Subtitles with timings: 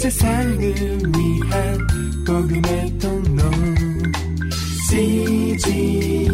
[0.00, 1.78] 세상을 위한
[2.26, 3.42] 복음의 통로
[4.88, 6.32] CGM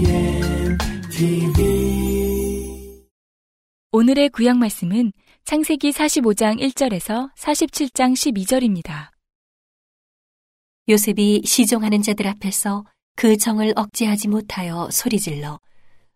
[1.10, 3.02] TV
[3.90, 9.10] 오늘의 구약 말씀은 창세기 45장 1절에서 47장 12절입니다.
[10.88, 12.84] 요셉이 시종하는 자들 앞에서
[13.16, 15.58] 그 정을 억제하지 못하여 소리질러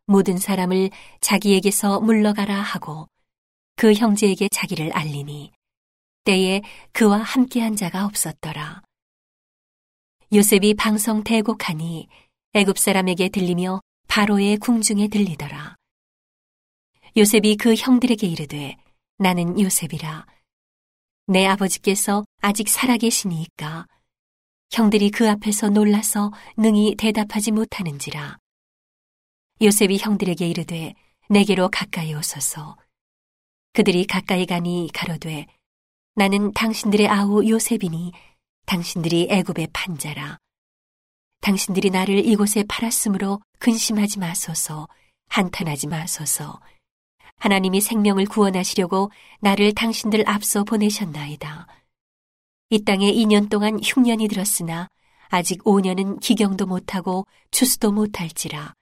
[0.07, 0.91] 모든 사람을
[1.21, 3.09] 자기에게서 물러가라 하고
[3.75, 5.51] 그 형제에게 자기를 알리니
[6.25, 6.63] 때에
[6.93, 8.83] 그와 함께한 자가 없었더라.
[10.33, 12.09] 요셉이 방성 대곡하니
[12.55, 15.77] 애굽 사람에게 들리며 바로의 궁중에 들리더라.
[17.17, 18.77] 요셉이 그 형들에게 이르되
[19.19, 20.27] 나는 요셉이라.
[21.27, 23.87] 내 아버지께서 아직 살아계시니까
[24.73, 28.39] 형들이 그 앞에서 놀라서 능히 대답하지 못하는지라.
[29.63, 30.95] 요셉이 형들에게 이르되
[31.29, 32.77] 내게로 가까이 오소서.
[33.73, 35.47] 그들이 가까이 가니 가로되
[36.15, 38.13] 나는 당신들의 아우 요셉이니
[38.67, 40.39] 당신들이 애굽의 판자라.
[41.41, 44.89] 당신들이 나를 이곳에 팔았으므로 근심하지 마소서,
[45.29, 46.61] 한탄하지 마소서.
[47.37, 51.67] 하나님이 생명을 구원하시려고 나를 당신들 앞서 보내셨나이다.
[52.71, 54.89] 이 땅에 2년 동안 흉년이 들었으나
[55.29, 58.75] 아직 5년은 기경도 못하고 추수도 못할지라.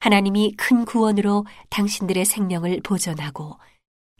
[0.00, 3.58] 하나님이 큰 구원으로 당신들의 생명을 보존하고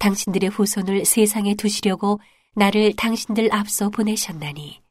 [0.03, 2.19] 당신들의 후손을 세상에 두시려고
[2.57, 4.83] 나를 당신들 앞서 보내셨나니.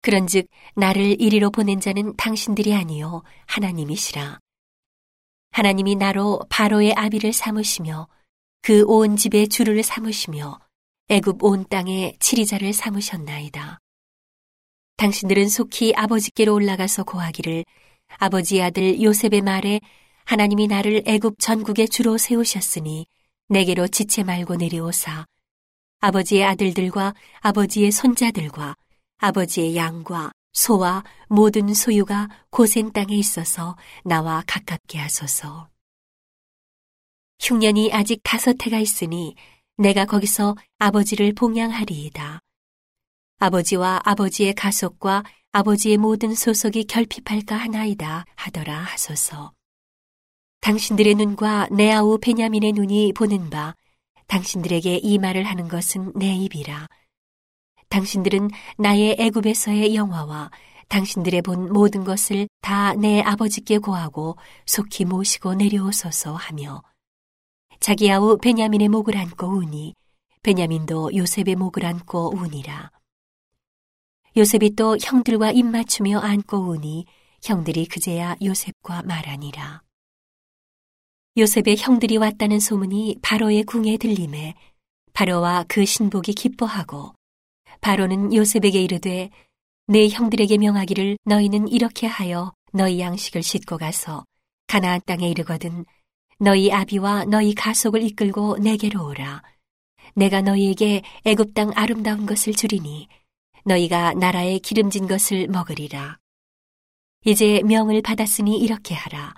[0.00, 4.38] 그런즉 나를 이리로 보낸 자는 당신들이 아니요 하나님이시라.
[5.50, 8.08] 하나님이 나로 바로의 아비를 삼으시며
[8.62, 10.58] 그 온 집의 주를 삼으시며
[11.10, 13.80] 애굽 온 땅에 치리자를 삼으셨나이다.
[14.96, 17.66] 당신들은 속히 아버지께로 올라가서 고하기를
[18.16, 19.80] 아버지의 아들 요셉의 말에
[20.24, 23.06] 하나님이 나를 애굽 전국의 주로 세우셨으니
[23.48, 25.26] 내게로 지체 말고 내려오사
[26.00, 28.76] 아버지의 아들들과 아버지의 손자들과
[29.18, 35.68] 아버지의 양과 소와 모든 소유가 고센 땅에 있어서 나와 가깝게 하소서.
[37.40, 39.34] 흉년이 아직 다섯 해가 있으니
[39.76, 42.40] 내가 거기서 아버지를 봉양하리이다.
[43.38, 45.22] 아버지와 아버지의 가속과
[45.52, 49.57] 아버지의 모든 소속이 결핍할까 하나이다 하더라 하소서.
[50.60, 53.74] 당신들의 눈과 내 아우 베냐민의 눈이 보는 바
[54.26, 56.88] 당신들에게 이 말을 하는 것은 내 입이라.
[57.88, 60.50] 당신들은 나의 애굽에서의 영화와
[60.88, 64.36] 당신들의 본 모든 것을 다 내 아버지께 고하고
[64.66, 66.82] 속히 모시고 내려오소서 하며
[67.80, 69.94] 자기 아우 베냐민의 목을 안고 우니
[70.42, 72.90] 베냐민도 요셉의 목을 안고 우니라.
[74.36, 77.06] 요셉이 또 형들과 입맞추며 안고 우니
[77.42, 79.87] 형들이 그제야 요셉과 말하니라.
[81.38, 84.54] 요셉의 형들이 왔다는 소문이 바로의 궁에 들림에
[85.12, 87.14] 바로와 그 신복이 기뻐하고
[87.80, 89.30] 바로는 요셉에게 이르되
[89.86, 94.24] 내 형들에게 명하기를 너희는 이렇게 하여 너희 양식을 싣고 가서
[94.66, 95.84] 가나안 땅에 이르거든
[96.40, 99.42] 너희 아비와 너희 가속을 이끌고 내게로 오라.
[100.16, 103.06] 내가 너희에게 애굽 땅 아름다운 것을 주리니
[103.64, 106.18] 너희가 나라의 기름진 것을 먹으리라.
[107.24, 109.34] 이제 명을 받았으니 이렇게 하라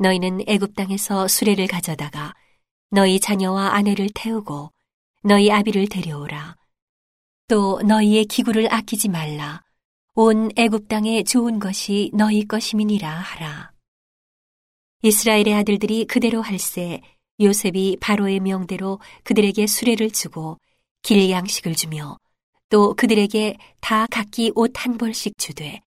[0.00, 2.34] 너희는 애굽 땅에서 수레를 가져다가
[2.90, 4.72] 너희 자녀와 아내를 태우고
[5.22, 6.56] 너희 아비를 데려오라.
[7.46, 9.62] 또 너희의 기구를 아끼지 말라.
[10.14, 13.72] 온 애굽 땅에 좋은 것이 너희 것임이니라 하라.
[15.02, 17.00] 이스라엘의 아들들이 그대로 할세
[17.38, 20.58] 요셉이 바로의 명대로 그들에게 수레를 주고
[21.02, 22.18] 길 양식을 주며
[22.70, 25.80] 또 그들에게 다 각기 옷 한 벌씩 주되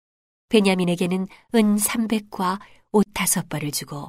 [0.48, 2.58] 베냐민에게는 은 300과
[2.92, 4.08] 옷 다섯 벌을 주고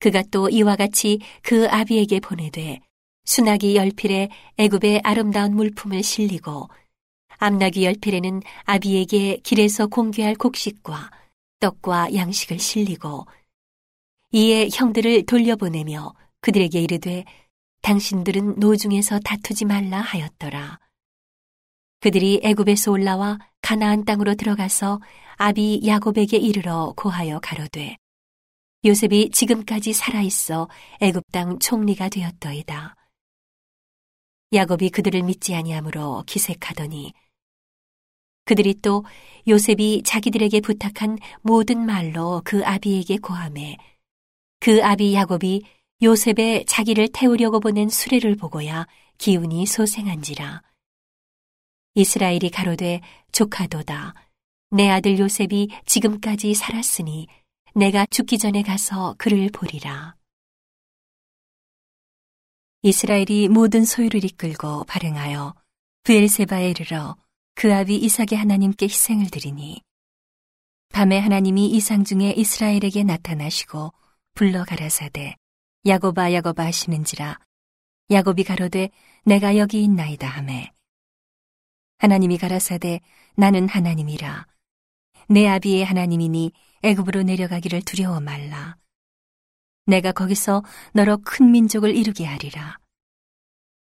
[0.00, 2.80] 그가 또 이와 같이 그 아비에게 보내되
[3.24, 6.68] 순하기 열 필에 애굽의 아름다운 물품을 실리고
[7.38, 11.10] 암나귀 열 필에는 아비에게 길에서 공개할 곡식과
[11.60, 13.26] 떡과 양식을 실리고
[14.32, 17.24] 이에 형들을 돌려보내며 그들에게 이르되
[17.82, 20.78] 당신들은 노중에서 다투지 말라 하였더라.
[22.00, 25.00] 그들이 애굽에서 올라와 가나안 땅으로 들어가서
[25.36, 27.96] 아비 야곱에게 이르러 고하여 가로되
[28.84, 30.68] 요셉이 지금까지 살아있어
[31.00, 32.94] 애굽 땅 총리가 되었더이다.
[34.52, 37.12] 야곱이 그들을 믿지 아니하므로 기색하더니
[38.44, 39.04] 그들이 또
[39.48, 43.76] 요셉이 자기들에게 부탁한 모든 말로 그 아비에게 고함해
[44.60, 45.62] 그 아비 야곱이
[46.02, 48.86] 요셉의 자기를 태우려고 보낸 수레를 보고야
[49.18, 50.62] 기운이 소생한지라.
[51.94, 53.00] 이스라엘이 가로되
[53.32, 54.14] 조카도다.
[54.70, 57.26] 내 아들 요셉이 지금까지 살았으니
[57.76, 60.16] 내가 죽기 전에 가서 그를 보리라.
[62.80, 65.54] 이스라엘이 모든 소유를 이끌고 발행하여
[66.04, 67.18] 부엘세바에 이르러
[67.54, 69.82] 그 아비 이삭의 하나님께 희생을 드리니
[70.88, 73.92] 밤에 하나님이 이상 중에 이스라엘에게 나타나시고
[74.32, 75.36] 불러 가라사대
[75.84, 77.38] 야곱아 야곱아 하시는지라.
[78.10, 78.88] 야곱이 가로되
[79.26, 80.72] 내가 여기 있나이다 하매.
[81.98, 83.00] 하나님이 가라사대
[83.34, 84.46] 나는 하나님이라.
[85.28, 86.52] 내 아비의 하나님이니
[86.82, 88.76] 애굽으로 내려가기를 두려워 말라
[89.86, 90.62] 내가 거기서
[90.92, 92.78] 너로 큰 민족을 이루게 하리라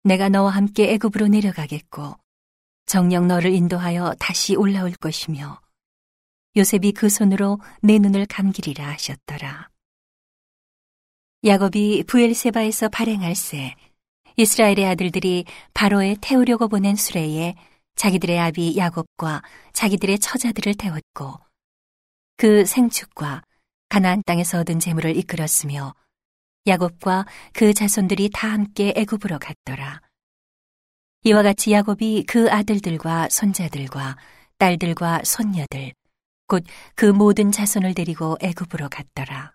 [0.04, 2.16] 내가 너와 함께 애굽으로 내려가겠고
[2.86, 5.62] 정녕 너를 인도하여 다시 올라올 것이며
[6.58, 9.70] 요셉이 그 손으로 내 눈을 감기리라 하셨더라.
[11.46, 13.76] 야곱이 부엘세바에서 발행할 새
[14.36, 17.56] 이스라엘의 아들들이 바로에 태우려고 보낸 수레에
[17.96, 19.42] 자기들의 아비 야곱과
[19.74, 21.40] 자기들의 처자들을 태웠고
[22.42, 23.44] 그 생축과
[23.88, 25.94] 가나안 땅에서 얻은 재물을 이끌었으며
[26.66, 30.02] 야곱과 그 자손들이 다 함께 애굽으로 갔더라.
[31.22, 34.18] 이와 같이 야곱이 그 아들들과 손자들과
[34.58, 35.94] 딸들과 손녀들
[36.48, 36.66] 곧
[36.96, 39.54] 그 모든 자손을 데리고 애굽으로 갔더라.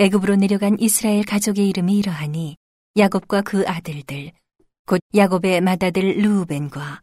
[0.00, 2.56] 애굽으로 내려간 이스라엘 가족의 이름이 이러하니
[2.98, 4.32] 야곱과 그 아들들
[4.86, 7.02] 곧 야곱의 맏아들 루우벤과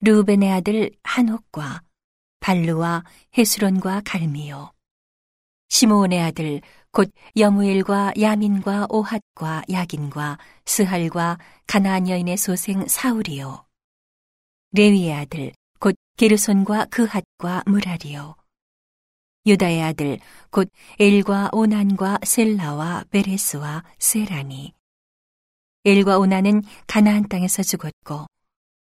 [0.00, 1.82] 루우벤의 아들 한옥과
[2.42, 3.04] 발루와
[3.38, 4.72] 헤스론과 갈미요.
[5.68, 6.60] 시므온의 아들
[6.90, 13.64] 곧 여무엘과 야민과 오핫과 야긴과 스할과 가나안 여인의 소생 사울이요.
[14.72, 18.34] 레위의 아들 곧 게르손과 그핫과 무라리요.
[19.46, 20.18] 유다의 아들
[20.50, 24.74] 곧 엘과 오난과 셀라와 베레스와 세라니.
[25.84, 28.26] 엘과 오난은 가나안 땅에서 죽었고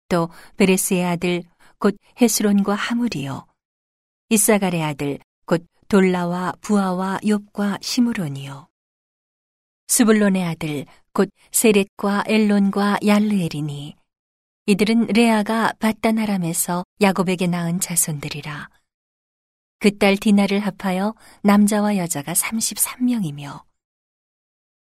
[0.09, 1.44] 또 베레스의 아들
[1.81, 3.48] 곧 헤스론과 하물이요.
[4.30, 8.69] 이사갈의 아들 곧 돌라와 부하와 욥과 시므론이요.
[9.88, 13.95] 스불론의 아들 곧 세렛과 엘론과 얄르엘이니
[14.68, 18.69] 이들은 레아가 바다나람에서 야곱에게 낳은 자손들이라.
[19.80, 23.63] 그 딸 디나를 합하여 남자와 여자가 33명이며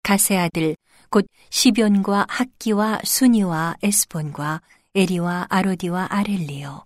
[0.03, 0.77] 가세 아들
[1.09, 4.61] 곧 시변과 학기와 순이와 에스본과
[4.97, 6.83] 에리와 아로디와 아렐리요.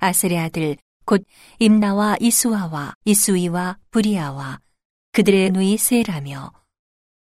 [0.00, 1.24] 아셀의 아들 곧
[1.60, 4.58] 임나와 이수아와 이수이와 부리아와
[5.12, 6.50] 그들의 누이 세라며.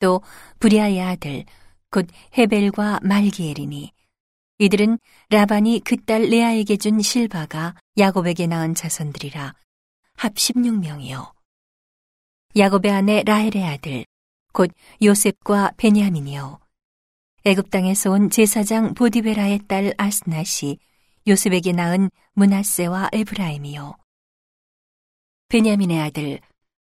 [0.00, 0.22] 또
[0.58, 1.44] 부리아의 아들
[1.88, 3.92] 곧 헤벨과 말기엘이니.
[4.58, 4.98] 이들은
[5.30, 9.54] 라반이 그 딸 레아에게 준 실바가 야곱에게 낳은 자손들이라.
[10.16, 11.32] 합 16명이요.
[12.56, 14.04] 야곱의 아내 라헬의 아들
[14.52, 16.58] 곧 요셉과 베냐민이요
[17.46, 20.78] 애굽 땅에서 온 제사장 보디베라의 딸 아스낫이
[21.26, 23.94] 요셉에게 낳은 문하세와 에브라임이요.
[25.48, 26.40] 베냐민의 아들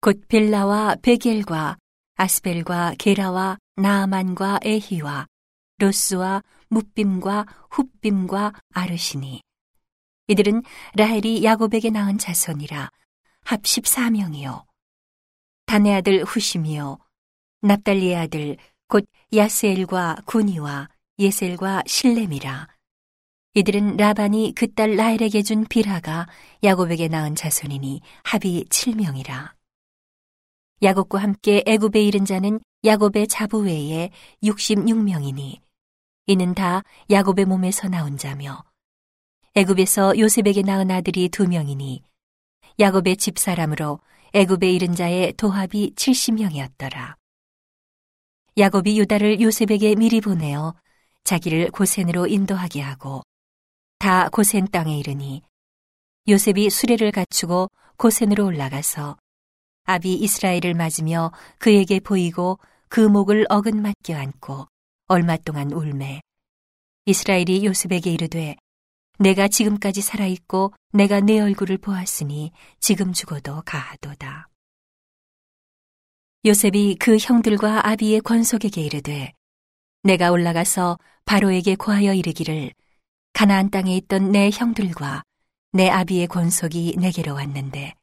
[0.02, 1.78] 곧 벨라와 베겔과
[2.16, 5.26] 아스벨과 게라와 나아만과 에히와
[5.78, 9.40] 로스와 무빔과 훗빔과 아르시니.
[10.26, 10.64] 이들은
[10.96, 12.90] 라헬이 야곱에게 낳은 자손이라
[13.44, 14.66] 합 14명이요.
[15.64, 16.98] 단의 아들 후심이요.
[17.62, 18.58] 납달리의 아들
[18.92, 22.68] 곧 야스엘과 구니와 예셀과 실렘이라.
[23.54, 26.28] 이들은 라반이 그 딸 라헬에게 준 비라가
[26.62, 29.52] 야곱에게 낳은 자손이니 합이 7명이라.
[30.82, 34.10] 야곱과 함께 애굽에 이른 자는 야곱의 자부 외에
[34.42, 35.58] 66명이니
[36.26, 38.62] 이는 다 야곱의 몸에서 나온 자며.
[39.54, 42.02] 애굽에서 요셉에게 낳은 아들이 두 명이니
[42.78, 44.00] 야곱의 집사람으로
[44.34, 47.21] 애굽에 이른 자의 도합이 70명이었더라.
[48.58, 50.74] 야곱이 유다를 요셉에게 미리 보내어
[51.24, 53.22] 자기를 고센으로 인도하게 하고
[53.98, 55.42] 다 고센 땅에 이르니
[56.28, 59.16] 요셉이 수레를 갖추고 고센으로 올라가서
[59.84, 64.66] 아비 이스라엘을 맞으며 그에게 보이고 그 목을 어긋 맞게 안고
[65.06, 66.20] 얼마 동안 울매
[67.06, 68.56] 이스라엘이 요셉에게 이르되
[69.18, 74.51] 내가 지금까지 살아있고 내가 내 얼굴을 보았으니 지금 죽어도 가하도다.
[76.44, 79.32] 요셉이 그 형들과 아비의 권속에게 이르되
[80.02, 82.72] 내가 올라가서 바로에게 고하여 이르기를
[83.32, 85.22] 가나안 땅에 있던 내 형들과
[85.70, 87.94] 내 아비의 권속이 내게로 왔는데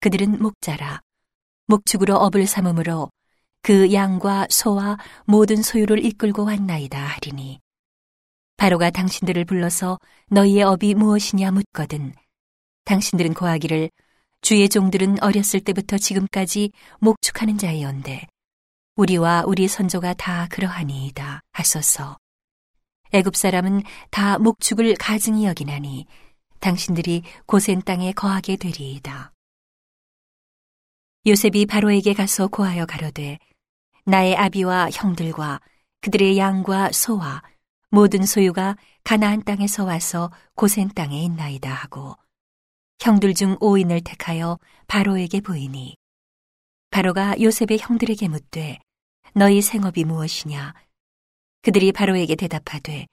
[0.00, 1.00] 그들은 목자라
[1.66, 3.10] 목축으로 업을 삼음으로
[3.62, 7.60] 그 양과 소와 모든 소유를 이끌고 왔나이다 하리니
[8.58, 9.98] 바로가 당신들을 불러서
[10.28, 12.12] 너희의 업이 무엇이냐 묻거든
[12.84, 13.90] 당신들은 고하기를
[14.40, 18.26] 주의 종들은 어렸을 때부터 지금까지 목축하는 자이온데
[18.96, 22.16] 우리와 우리 선조가 다 그러하니이다 하소서.
[23.12, 26.06] 애굽 사람은 다 목축을 가증히 여기나니
[26.60, 29.32] 당신들이 고센 땅에 거하게 되리이다.
[31.26, 33.38] 요셉이 바로에게 가서 고하여 가로되
[34.04, 35.60] 나의 아비와 형들과
[36.00, 37.42] 그들의 양과 소와
[37.90, 42.16] 모든 소유가 가나안 땅에서 와서 고센 땅에 있나이다 하고
[43.00, 45.96] 형들 중 5인을 택하여 바로에게 보이니.
[46.90, 48.78] 바로가 요셉의 형들에게 묻되
[49.34, 50.74] 너희 생업이 무엇이냐?
[51.62, 53.06] 그들이 바로에게 대답하되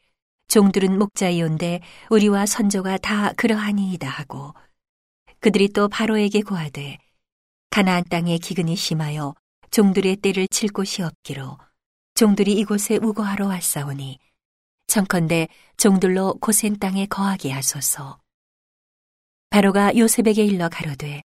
[0.48, 4.54] 종들은 목자이온데 우리와 선조가 다 그러하니이다 하고.
[5.40, 6.98] 그들이 또 바로에게 고하되
[7.70, 9.36] 가나안 땅에 기근이 심하여
[9.72, 11.58] 종들의 때를 칠 곳이 없기로
[12.16, 14.20] 종들이 이곳에 우거하러 왔사오니
[14.88, 18.23] 청컨대 종들로 고센 땅에 거하게 하소서.
[19.54, 21.22] 바로가 요셉에게 일러 가로되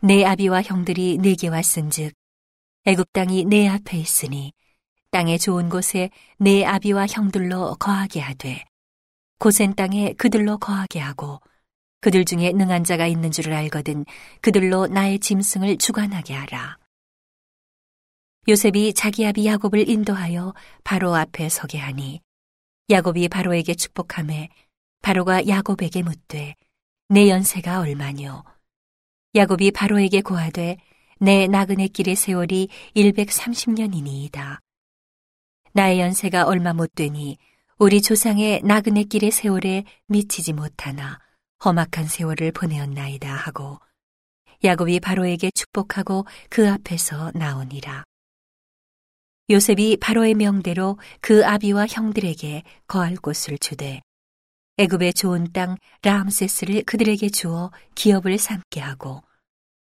[0.00, 2.14] 내 아비와 형들이 내게 왔은즉
[2.86, 4.54] 애굽 땅이 내 앞에 있으니
[5.10, 8.64] 땅의 좋은 곳에 내 아비와 형들로 거하게 하되
[9.38, 11.38] 고센 땅에 그들로 거하게 하고
[12.00, 14.06] 그들 중에 능한 자가 있는 줄을 알거든
[14.40, 16.78] 그들로 나의 짐승을 주관하게 하라.
[18.48, 22.22] 요셉이 자기 아비 야곱을 인도하여 바로 앞에 서게 하니
[22.88, 24.48] 야곱이 바로에게 축복함에
[25.02, 26.54] 바로가 야곱에게 묻되
[27.12, 28.44] 내 연세가 얼마뇨
[29.34, 30.76] 야곱이 바로에게 고하되
[31.18, 34.60] 내 나그네 길의 세월이 130년이니이다.
[35.72, 37.36] 나의 연세가 얼마 못 되니
[37.78, 41.18] 우리 조상의 나그네 길의 세월에 미치지 못하나
[41.64, 43.80] 험악한 세월을 보내었나이다 하고
[44.62, 48.04] 야곱이 바로에게 축복하고 그 앞에서 나오니라.
[49.50, 54.00] 요셉이 바로의 명대로 그 아비와 형들에게 거할 곳을 주되
[54.80, 59.22] 애굽의 좋은 땅 라암세스를 그들에게 주어 기업을 삼게 하고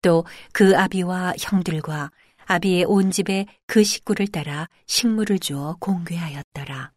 [0.01, 2.09] 또 그 아비와 형들과
[2.45, 6.93] 아비의 온 집에 그 식구를 따라 식물을 주어 공개하였더라.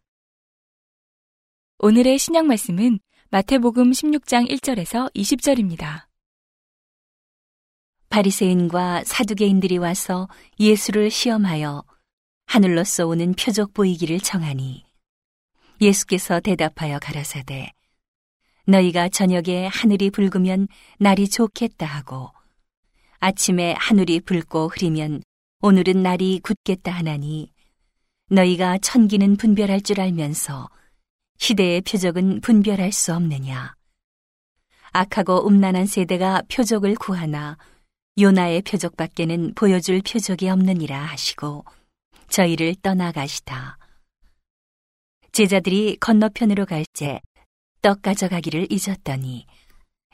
[1.79, 6.07] 오늘의 신약 말씀은 마태복음 16장 1절에서 20절입니다.
[8.09, 10.29] 바리새인과 사두개인들이 와서
[10.61, 11.83] 예수를 시험하여
[12.47, 14.85] 하늘로서 오는 표적 보이기를 청하니
[15.81, 17.73] 예수께서 대답하여 가라사대
[18.67, 22.31] 너희가 저녁에 하늘이 붉으면 날이 좋겠다 하고
[23.19, 25.23] 아침에 하늘이 붉고 흐리면
[25.63, 27.53] 오늘은 날이 굳겠다 하나니
[28.31, 30.69] 너희가 천기는 분별할 줄 알면서
[31.39, 33.75] 시대의 표적은 분별할 수 없느냐
[34.93, 37.57] 악하고 음란한 세대가 표적을 구하나
[38.19, 41.65] 요나의 표적밖에는 보여줄 표적이 없느니라 하시고
[42.29, 43.79] 저희를 떠나가시다.
[45.33, 47.21] 제자들이 건너편으로 갈때
[47.83, 49.47] 떡 가져가기를 잊었더니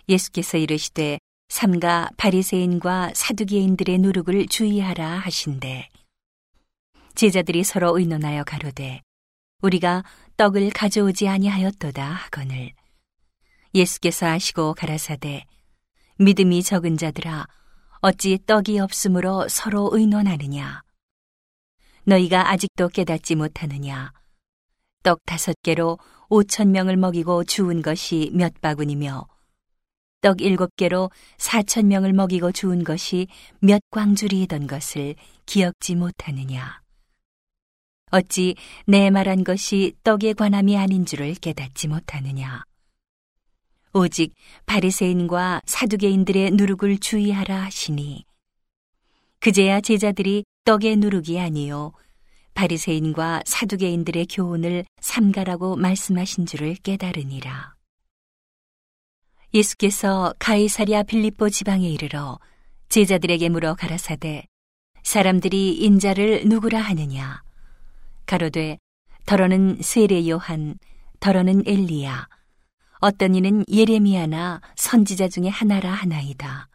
[0.09, 1.19] 예수께서 이르시되
[1.49, 5.89] 삼가 바리새인과 사두개인들의 누룩을 주의하라 하신대.
[7.17, 9.03] 제자들이 서로 의논하여 가로되
[9.63, 10.05] 우리가
[10.37, 12.73] 떡을 가져오지 아니하였도다 하거늘.
[13.75, 15.45] 예수께서 아시고 가라사대
[16.19, 17.47] 믿음이 적은 자들아
[18.01, 20.83] 어찌 떡이 없으므로 서로 의논하느냐?
[22.05, 24.13] 너희가 아직도 깨닫지 못하느냐?
[25.03, 29.27] 떡 다섯 개로 오천 명을 먹이고 주운 것이 몇 바구니며
[30.23, 33.29] 떡 일곱 개로 사천 명을 먹이고 주운 것이
[33.61, 35.15] 몇 광줄이던 것을
[35.45, 36.81] 기억지 못하느냐?
[38.11, 38.57] 어찌
[38.87, 42.65] 내 말한 것이 떡에 관함이 아닌 줄을 깨닫지 못하느냐?
[43.93, 44.35] 오직
[44.67, 48.25] 바리새인과 사두개인들의 누룩을 주의하라 하시니
[49.39, 51.93] 그제야 제자들이 떡의 누룩이 아니요
[52.57, 57.75] 바리새인과 사두개인들의 교훈을 삼가라고 말씀하신 줄을 깨달으니라.
[59.55, 62.39] 예수께서 가이사리아 빌립보 지방에 이르러
[62.89, 64.47] 제자들에게 물어 가라사대
[65.03, 67.43] 사람들이 인자를 누구라 하느냐
[68.27, 68.79] 가로되
[69.25, 70.79] 더러는 세례 요한
[71.21, 72.27] 더러는 엘리야
[73.01, 76.69] 어떤 이는 예레미야나 선지자 중에 하나라 하나이다.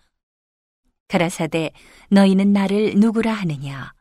[1.08, 1.72] 가라사대
[2.10, 3.94] 너희는 나를 누구라 하느냐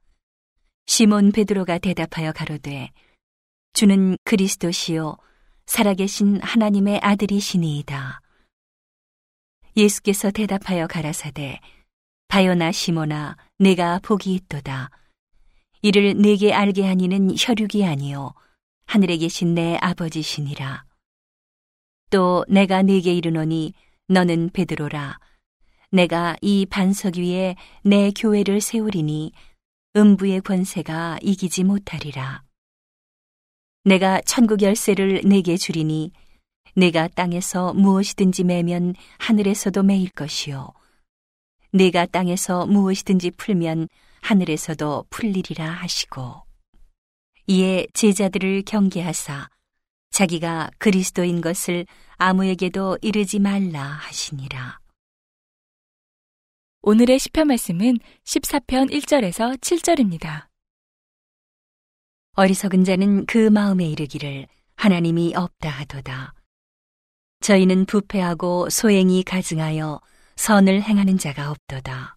[0.92, 2.90] 시몬 베드로가 대답하여 가로되
[3.74, 5.18] 주는 그리스도시요
[5.66, 8.20] 살아계신 하나님의 아들이시니이다.
[9.76, 11.60] 예수께서 대답하여 가라사대
[12.26, 14.90] 바요나 시모나 내가 복이 있도다.
[15.82, 18.34] 이를 내게 알게 하니는 혈육이 아니요
[18.84, 20.86] 하늘에 계신 내 아버지시니라.
[22.10, 23.74] 또 내가 네게 이르노니
[24.08, 25.20] 너는 베드로라.
[25.92, 27.54] 내가 이 반석 위에
[27.84, 29.30] 내 교회를 세우리니
[29.96, 32.44] 음부의 권세가 이기지 못하리라.
[33.84, 36.12] 내가 천국 열쇠를 내게 주리니
[36.76, 40.68] 내가 땅에서 무엇이든지 매면 하늘에서도 매일 것이요.
[41.72, 43.88] 내가 땅에서 무엇이든지 풀면
[44.20, 46.42] 하늘에서도 풀리리라 하시고.
[47.48, 49.48] 이에 제자들을 경계하사
[50.10, 54.79] 자기가 그리스도인 것을 아무에게도 이르지 말라 하시니라.
[56.82, 60.46] 오늘의 시편 말씀은 14편 1절에서 7절입니다.
[62.36, 64.46] 어리석은 자는 그 마음에 이르기를
[64.76, 66.32] 하나님이 없다 하도다.
[67.40, 70.00] 저희는 부패하고 소행이 가증하여
[70.36, 72.16] 선을 행하는 자가 없도다.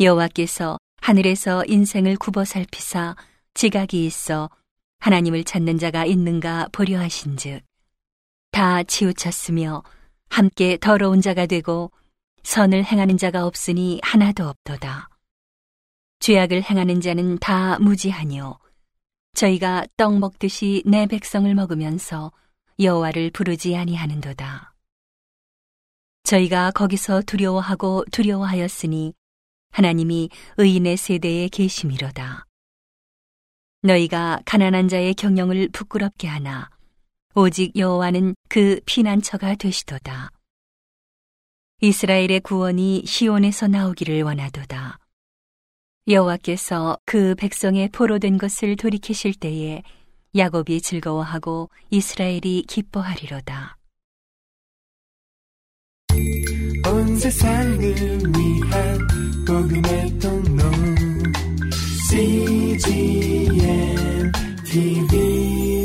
[0.00, 3.16] 여호와께서 하늘에서 인생을 굽어 살피사
[3.54, 4.50] 지각이 있어
[4.98, 7.62] 하나님을 찾는 자가 있는가 보려 하신즉
[8.50, 9.82] 다 치우쳤으며
[10.28, 11.90] 함께 더러운 자가 되고
[12.44, 15.08] 선을 행하는 자가 없으니 하나도 없도다.
[16.20, 18.58] 죄악을 행하는 자는 다 무지하뇨.
[19.34, 22.30] 저희가 떡 먹듯이 내 백성을 먹으면서
[22.78, 24.72] 여호와를 부르지 아니하는도다.
[26.24, 29.14] 저희가 거기서 두려워하고 두려워하였으니
[29.72, 32.46] 하나님이 의인의 세대에 계심이로다.
[33.82, 36.70] 너희가 가난한 자의 경영을 부끄럽게 하나
[37.34, 40.30] 오직 여호와는 그 피난처가 되시도다.
[41.84, 44.98] 이스라엘의 구원이 시온에서 나오기를 원하도다.
[46.08, 49.82] 여호와께서 그 백성의 포로된 것을 돌이키실 때에
[50.34, 53.76] 야곱이 즐거워하고 이스라엘이 기뻐하리로다.
[56.86, 58.98] 온 세상을 위한
[59.46, 60.64] 복음의 통로
[62.08, 63.52] CGM
[64.64, 65.83] TV